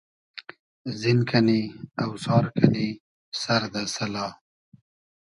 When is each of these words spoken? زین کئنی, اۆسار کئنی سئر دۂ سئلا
زین 0.99 1.19
کئنی, 1.29 1.61
اۆسار 2.01 2.45
کئنی 2.55 2.87
سئر 3.41 3.63
دۂ 3.73 3.83
سئلا 3.93 4.27